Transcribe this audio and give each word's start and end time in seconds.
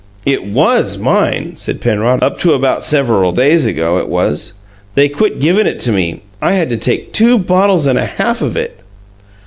"It 0.25 0.43
WAS 0.43 0.97
mine," 0.97 1.51
said 1.57 1.79
Penrod. 1.79 2.23
"Up 2.23 2.39
to 2.39 2.53
about 2.53 2.79
serreval 2.83 3.33
days 3.35 3.67
ago, 3.67 3.99
it 3.99 4.09
was. 4.09 4.53
They 4.95 5.07
quit 5.07 5.39
givin' 5.39 5.67
it 5.67 5.79
to 5.81 5.91
me. 5.91 6.23
I 6.41 6.53
had 6.53 6.71
to 6.71 6.77
take 6.77 7.13
two 7.13 7.37
bottles 7.37 7.85
and 7.85 7.99
a 7.99 8.05
half 8.05 8.41
of 8.41 8.57
it." 8.57 8.79